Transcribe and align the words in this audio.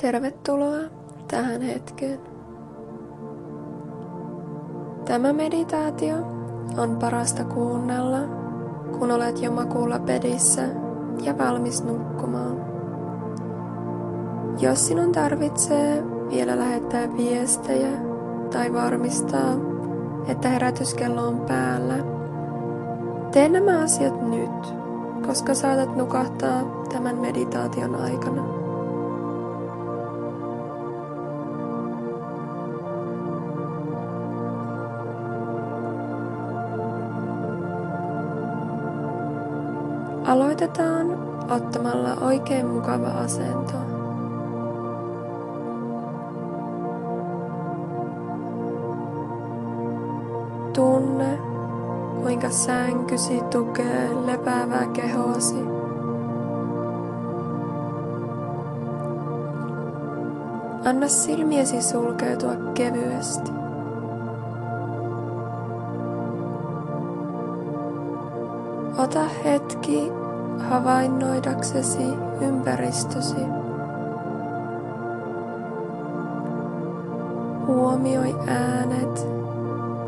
Tervetuloa 0.00 0.78
tähän 1.28 1.60
hetkeen. 1.60 2.20
Tämä 5.04 5.32
meditaatio 5.32 6.16
on 6.76 6.96
parasta 7.00 7.44
kuunnella, 7.44 8.18
kun 8.98 9.10
olet 9.10 9.42
jo 9.42 9.52
makuulla 9.52 9.98
pedissä 9.98 10.62
ja 11.22 11.38
valmis 11.38 11.84
nukkumaan. 11.84 12.64
Jos 14.60 14.86
sinun 14.86 15.12
tarvitsee 15.12 16.04
vielä 16.30 16.58
lähettää 16.58 17.16
viestejä 17.16 17.90
tai 18.52 18.72
varmistaa, 18.72 19.54
että 20.28 20.48
herätyskello 20.48 21.28
on 21.28 21.40
päällä, 21.40 21.96
tee 23.32 23.48
nämä 23.48 23.80
asiat 23.80 24.28
nyt, 24.30 24.74
koska 25.26 25.54
saatat 25.54 25.96
nukahtaa 25.96 26.84
tämän 26.92 27.16
meditaation 27.16 27.94
aikana. 27.94 28.57
Aloitetaan 40.28 41.06
ottamalla 41.50 42.14
oikein 42.26 42.66
mukava 42.66 43.08
asento. 43.08 43.72
Tunne, 50.72 51.38
kuinka 52.22 52.50
sänkysi 52.50 53.40
tukee 53.50 54.08
lepäävää 54.26 54.86
kehoasi. 54.86 55.64
Anna 60.84 61.08
silmiesi 61.08 61.82
sulkeutua 61.82 62.56
kevyesti. 62.74 63.52
Ota 68.98 69.27
havainnoidaksesi 70.70 72.02
ympäristösi. 72.40 73.40
Huomioi 77.66 78.34
äänet, 78.46 79.26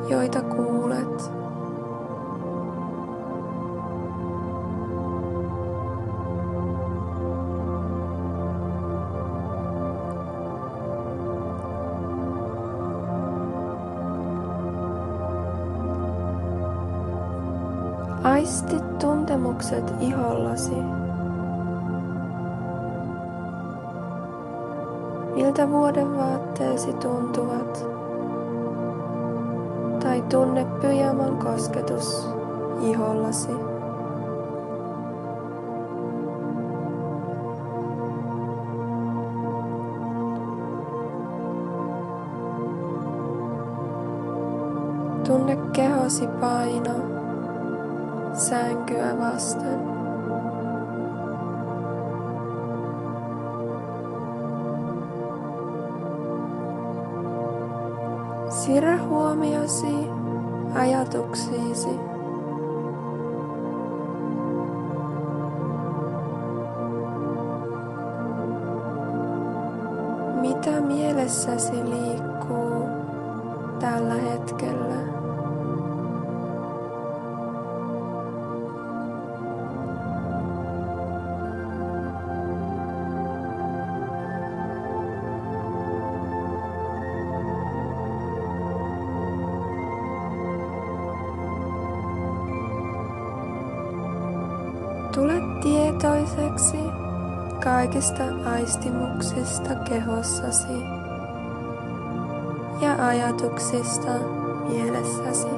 joita 0.08 0.42
kuulet. 0.42 1.39
Aistit 18.40 18.98
tuntemukset 18.98 19.94
ihollasi. 20.00 20.74
Miltä 25.34 25.70
vuoden 25.70 26.16
vaatteesi 26.16 26.92
tuntuvat? 26.92 27.86
Tai 30.02 30.22
tunne 30.22 30.66
pyjaman 30.80 31.36
kosketus 31.36 32.28
ihollasi. 32.82 33.52
Tunne 45.26 45.56
kehosi 45.72 46.26
paino 46.26 47.19
sänkyä 48.34 49.18
vasten. 49.18 49.80
Siirrä 58.50 58.98
huomiosi 59.02 60.10
ajatuksiisi. 60.74 62.00
Mitä 70.40 70.80
mielessäsi 70.80 71.72
liikkuu 71.84 72.84
tällä 73.80 74.14
hetkellä? 74.14 75.09
Tietoiseksi 96.60 96.76
kaikista 97.64 98.24
aistimuksista 98.44 99.74
kehossasi 99.74 100.72
ja 102.80 103.06
ajatuksista 103.06 104.10
mielessäsi. 104.68 105.48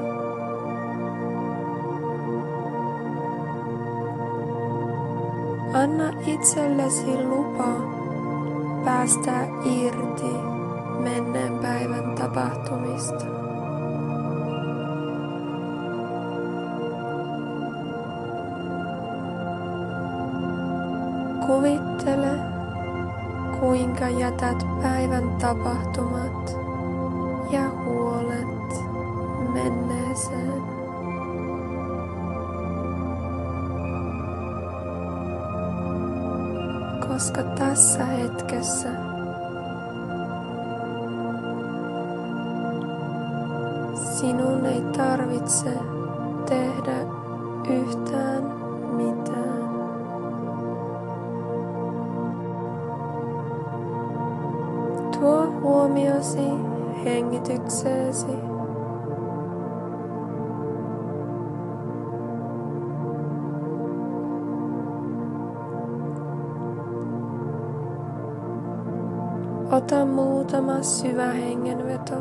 Anna 5.75 6.13
itsellesi 6.27 7.25
lupa 7.25 7.69
päästää 8.85 9.47
irti 9.65 10.35
menneen 10.99 11.59
päivän 11.59 12.15
tapahtumista. 12.15 13.42
Kuvittele, 21.47 22.39
kuinka 23.61 24.09
jätät 24.09 24.67
päivän 24.83 25.37
tapahtumat 25.41 26.57
ja 27.51 27.71
huolet 27.85 28.85
menneeseen. 29.53 30.63
Koska 37.09 37.43
tässä 37.43 38.05
hetkessä 38.05 38.89
sinun 43.95 44.67
ei 44.67 44.83
tarvitse 44.83 45.71
tehdä 46.49 46.97
yhtään 47.69 48.52
hengitykseesi. 57.05 58.33
Ota 69.73 70.07
muutama 70.07 70.83
syvä 70.83 71.33
hengenveto. 71.33 72.15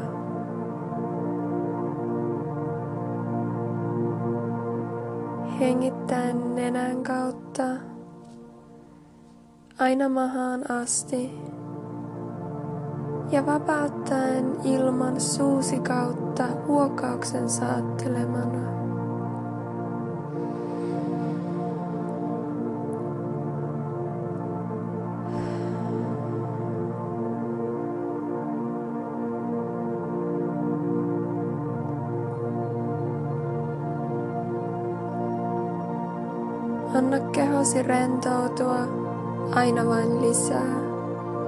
Hengittäen 5.59 6.55
nenän 6.55 7.03
kautta 7.03 7.63
aina 9.79 10.09
mahaan 10.09 10.71
asti 10.71 11.50
ja 13.31 13.45
vapauttaen 13.45 14.55
ilman 14.63 15.21
suusi 15.21 15.79
kautta 15.79 16.43
huokauksen 16.67 17.49
saattelemana. 17.49 18.71
Anna 36.95 37.19
kehosi 37.19 37.83
rentoutua 37.83 38.77
aina 39.55 39.85
vain 39.85 40.21
lisää 40.21 40.81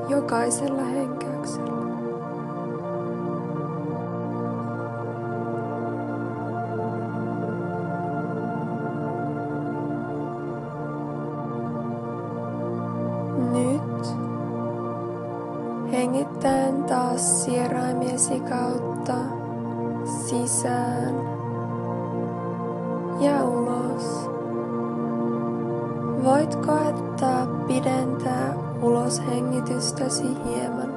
jokaisella 0.09 0.83
henkäyksellä. 0.83 1.72
Sieraimiesi 18.33 18.39
kautta 18.39 19.13
sisään 20.05 21.15
ja 23.19 23.43
ulos. 23.43 24.29
Voit 26.23 26.55
koettaa 26.55 27.47
pidentää 27.67 28.53
ulos 28.81 29.21
hengitystäsi 29.27 30.37
hieman. 30.45 30.93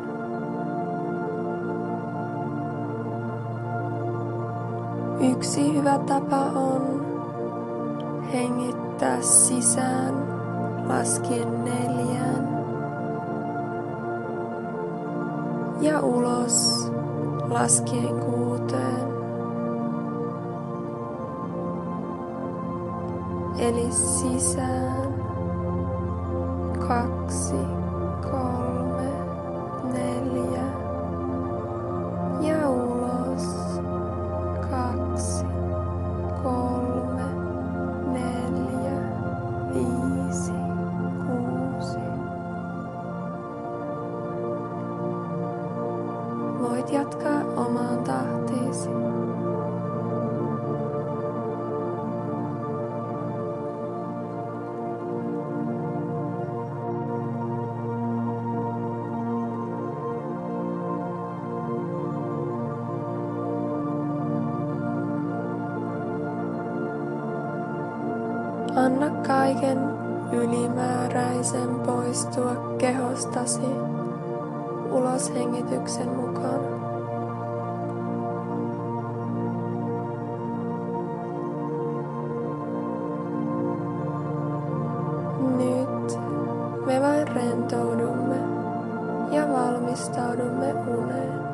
Yksi 5.32 5.74
hyvä 5.74 5.98
tapa 5.98 6.36
on 6.36 7.06
hengittää 8.32 9.22
sisään 9.22 10.14
laskien 10.88 11.64
neljään 11.64 12.56
ja 15.80 16.00
ulos 16.00 16.75
laskien 17.48 18.20
kuuteen. 18.20 19.06
Eli 23.58 23.92
sisään 23.92 25.14
kaksi, 26.88 27.65
Voit 46.86 46.98
jatkaa 46.98 47.40
omaan 47.56 48.04
tahtiisi. 48.04 48.88
Anna 68.76 69.10
kaiken 69.26 69.78
ylimääräisen 70.32 71.74
poistua 71.86 72.76
kehostasi 72.78 73.60
ulos 74.90 75.34
hengityksen 75.34 76.08
mukaan. 76.08 76.25
Rentoudumme 87.56 88.36
ja 89.32 89.48
valmistaudumme 89.48 90.72
uneen. 90.72 91.46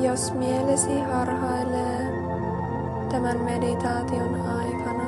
Jos 0.00 0.34
mielesi 0.34 1.00
harhailee 1.00 2.06
tämän 3.10 3.40
meditaation 3.40 4.40
aikana, 4.40 5.04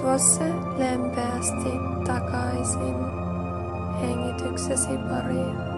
tuo 0.00 0.18
se 0.18 0.54
lempeästi 0.78 1.70
takaisin 2.06 3.19
hengityksesi 4.00 4.98
pariin. 5.08 5.69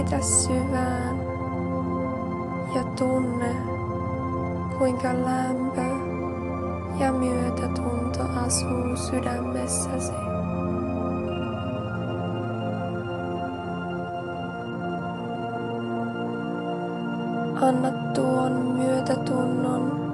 Hengitä 0.00 0.26
syvään 0.26 1.16
ja 2.74 2.84
tunne, 2.84 3.56
kuinka 4.78 5.08
lämpö 5.08 5.82
ja 7.00 7.12
myötätunto 7.12 8.22
asuu 8.46 8.96
sydämessäsi. 8.96 10.12
Anna 17.60 17.90
tuon 18.14 18.52
myötätunnon 18.52 20.12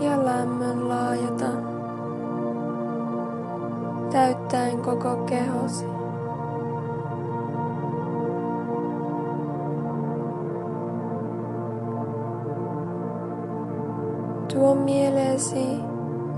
ja 0.00 0.24
lämmön 0.24 0.88
laajata 0.88 1.50
täyttäen 4.12 4.78
koko 4.78 5.16
kehosi. 5.16 6.05
Tuo 14.56 14.74
mieleesi 14.74 15.66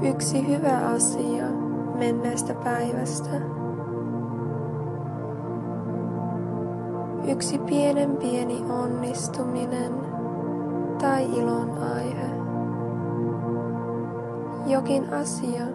yksi 0.02 0.48
hyvä 0.48 0.78
asia 0.78 1.44
menneestä 1.98 2.54
päivästä. 2.54 3.30
Yksi 7.28 7.58
pienen 7.58 8.16
pieni 8.16 8.64
onnistuminen 8.70 9.92
tai 11.00 11.24
ilon 11.24 11.78
aihe. 11.94 12.30
Jokin 14.66 15.14
asia, 15.14 15.66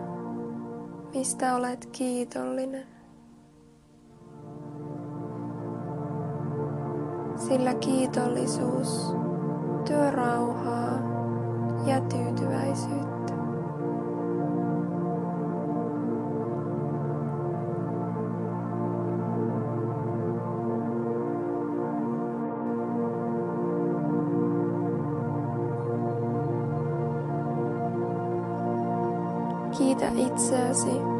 mistä 1.13 1.55
olet 1.55 1.85
kiitollinen. 1.85 2.85
Sillä 7.35 7.73
kiitollisuus 7.73 9.15
tuo 9.87 10.11
rauhaa 10.11 11.02
ja 11.85 12.01
tyytyväisyyttä. 12.01 13.33
Kiitä 29.77 30.11
itseäsi 30.15 31.12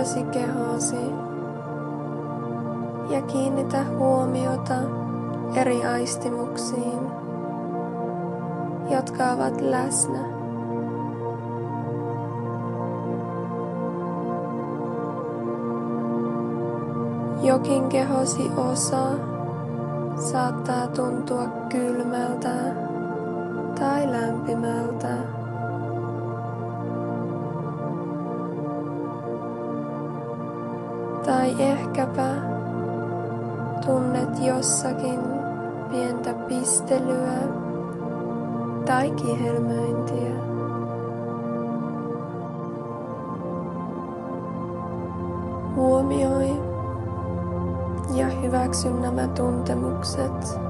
Huomiosi 0.00 0.24
kehoosi 0.24 0.96
ja 3.10 3.22
kiinnitä 3.22 3.84
huomiota 3.98 4.74
eri 5.54 5.84
aistimuksiin, 5.84 7.00
jotka 8.90 9.32
ovat 9.32 9.60
läsnä. 9.60 10.18
Jokin 17.42 17.88
kehosi 17.88 18.50
osa 18.56 19.06
saattaa 20.16 20.86
tuntua 20.86 21.46
kylmältä 21.68 22.54
tai 23.78 24.12
lämpimältä. 24.12 25.39
Ehkäpä 31.90 32.34
tunnet 33.86 34.42
jossakin 34.42 35.20
pientä 35.90 36.34
pistelyä 36.34 37.32
tai 38.86 39.10
kihelmöintiä. 39.10 40.34
Huomioi 45.76 46.62
ja 48.14 48.26
hyväksy 48.26 48.90
nämä 48.90 49.28
tuntemukset. 49.28 50.60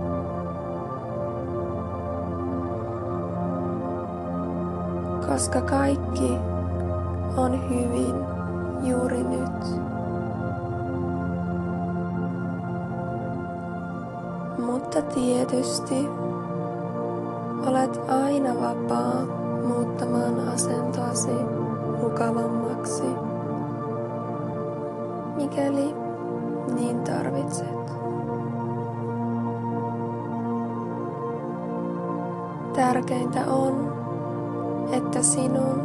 Koska 5.29 5.61
kaikki 5.61 6.39
on 7.37 7.71
hyvin 7.71 8.15
juuri 8.83 9.25
nyt. 9.25 10.00
Mutta 14.95 15.15
tietysti 15.15 16.09
olet 17.67 18.01
aina 18.09 18.55
vapaa 18.55 19.25
muuttamaan 19.69 20.49
asentoasi 20.49 21.31
mukavammaksi, 22.01 23.03
mikäli 25.37 25.95
niin 26.75 27.01
tarvitset. 27.01 27.93
Tärkeintä 32.75 33.41
on, 33.47 33.93
että 34.93 35.23
sinun 35.23 35.80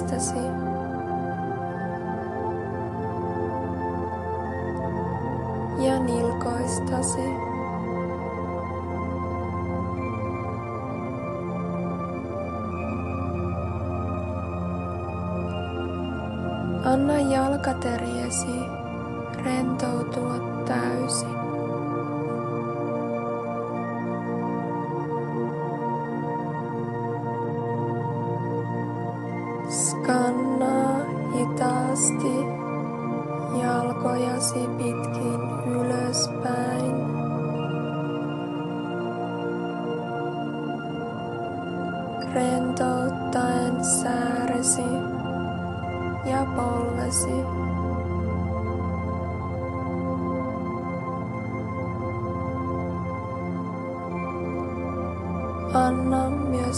kantapäistäsi. 0.00 0.38
Ja 5.84 6.00
nilkoistasi. 6.00 7.20
Anna 16.84 17.20
jalkateriesi 17.20 18.60
rentoutua 19.44 20.34
täysin. 20.66 21.39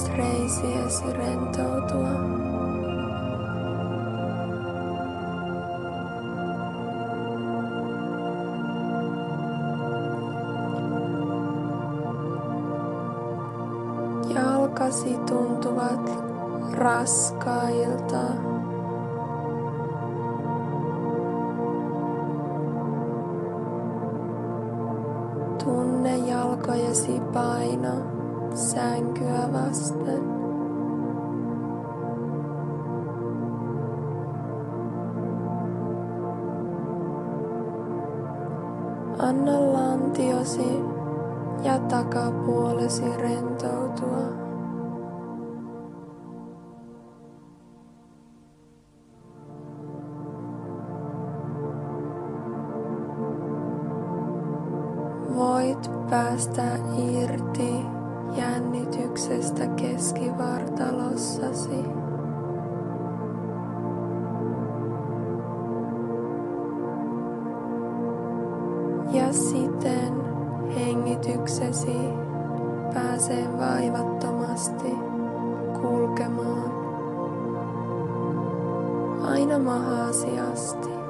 Reisiesi 0.09 1.12
rentoutua. 1.12 2.12
jalkasi 14.35 15.18
tuntuvat 15.26 16.11
raskailta. 16.73 18.41
Anna 39.32 39.72
lantiosi 39.72 40.82
ja 41.62 41.78
takapuolesi 41.78 43.16
rentoutua. 43.16 44.22
Voit 55.34 55.90
päästä 56.10 56.62
vaivattomasti 73.73 74.88
kulkemaan 75.81 76.73
aina 79.25 79.59
mahasi 79.59 80.41
asti. 80.41 81.01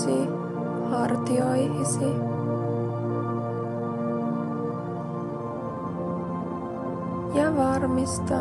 käsi 0.00 0.28
hartioihisi. 0.90 2.14
Ja 7.34 7.56
varmista, 7.56 8.34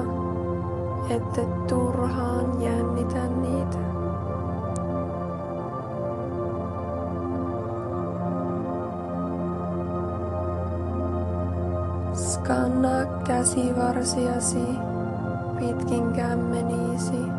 että 1.09 1.41
turhaan 1.67 2.61
jännitä 2.61 3.27
niitä. 3.27 3.79
Skannaa 12.13 13.05
käsivarsiasi 13.27 14.63
pitkin 15.59 16.13
kämmeniisi. 16.13 17.38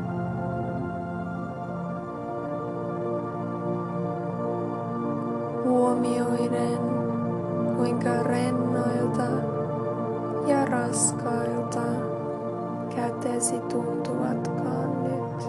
Huomioiden, 6.01 6.79
kuinka 7.77 8.23
rennoilta 8.23 9.27
ja 10.47 10.65
raskailta 10.65 11.83
kätesi 12.97 13.59
tuntuvatkaan 13.61 15.05
nyt. 15.05 15.49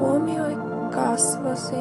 Huomioi 0.00 0.56
kasvosi. 0.94 1.76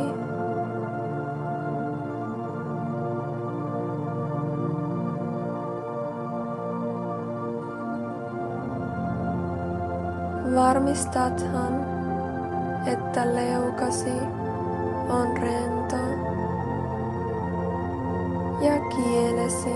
Varmistathan, 10.56 11.74
että 12.86 13.36
leukasi 13.36 14.14
on 15.10 15.38
rento 15.38 15.96
ja 18.62 18.80
kielesi 18.90 19.76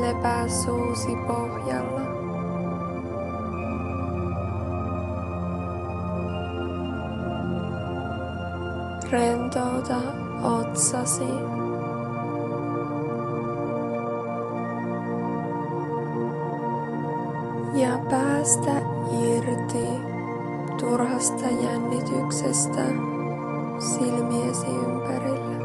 lepää 0.00 0.48
suusi 0.48 1.16
pohjalla. 1.26 2.05
Rentouta 9.10 9.96
otsasi. 10.42 11.28
Ja 17.74 17.98
päästä 18.10 18.72
irti 19.22 19.86
turhasta 20.80 21.44
jännityksestä 21.62 22.82
silmiesi 23.78 24.66
ympärillä. 24.66 25.56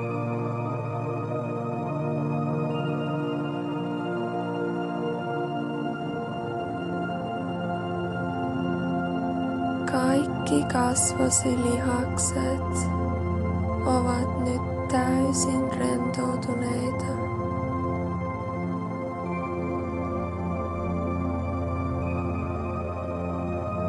Kaikki 9.92 10.64
kasvosi 10.74 11.58
lihakset 11.64 13.11
ovat 13.86 14.40
nyt 14.40 14.88
täysin 14.88 15.74
rentoutuneita. 15.80 17.06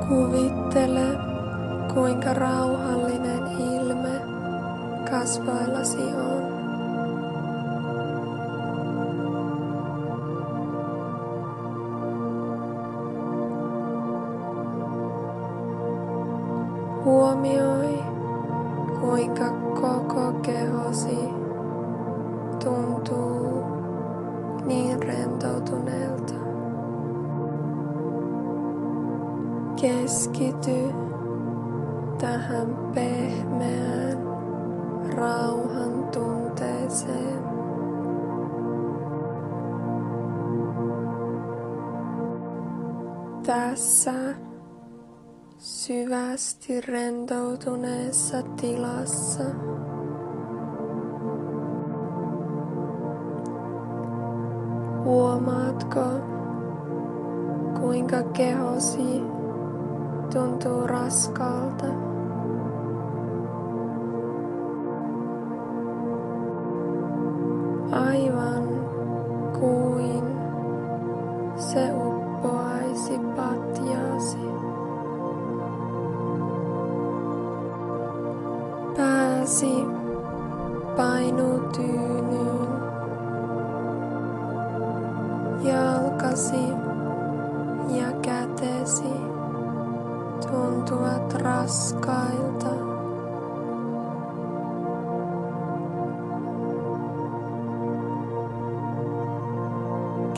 Kuvittele, 0.08 1.18
kuinka 1.94 2.34
rauhallinen 2.34 3.42
ilme 3.60 4.20
kasvoillasi 5.10 6.02
on. 6.02 6.52
Huomioi, 17.04 17.91
kuinka 19.22 19.50
koko 19.80 20.32
kehosi 20.32 21.18
tuntuu 22.64 23.64
niin 24.66 25.02
rentoutuneelta. 25.02 26.34
Keskity 29.80 30.92
tähän 32.20 32.90
pehmeään 32.94 34.18
rauhan 35.16 36.04
tunteeseen. 36.12 37.42
Tässä 43.46 44.12
syvästi 45.62 46.80
rentoutuneessa 46.80 48.42
tilassa 48.42 49.44
huomaatko, 55.04 56.04
kuinka 57.80 58.22
kehosi 58.22 59.22
tuntuu 60.32 60.86
raskaalta. 60.86 62.11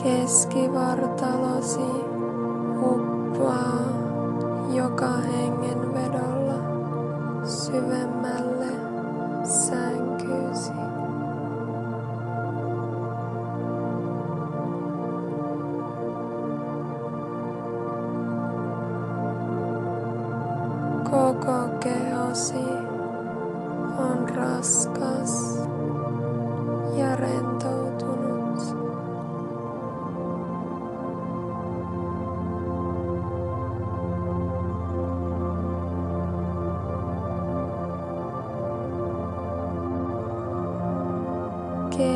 Keskivartalosi 0.05 1.91
uppoaa 2.91 3.79
joka 4.73 5.11
hengenvedolla 5.17 6.59
syvemmälle 7.45 8.44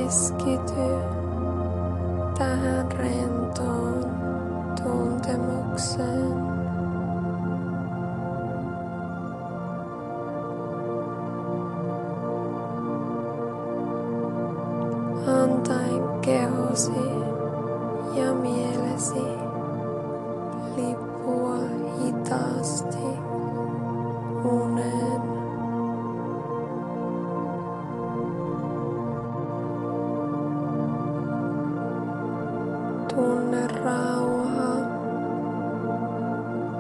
Keskity 0.10 0.90
tähän 2.38 2.92
rentoon 2.92 4.06
tuntemukseen. 4.84 6.59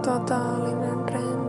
totaalinen 0.01 1.05
trendi. 1.05 1.48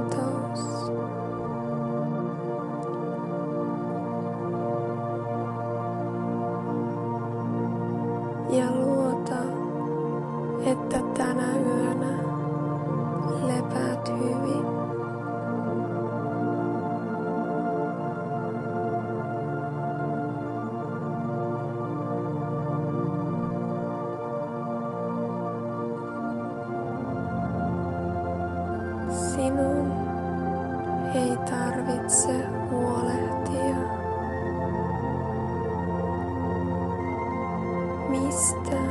Stop. 38.40 38.89